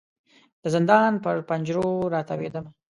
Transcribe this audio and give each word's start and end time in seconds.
د 0.61 0.63
زندان 0.75 1.11
پر 1.23 1.35
پنجرو 1.49 1.89
را 2.13 2.21
تاویدمه 2.29 2.71